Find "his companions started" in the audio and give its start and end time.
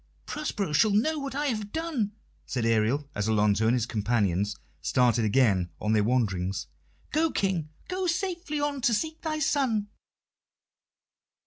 3.75-5.23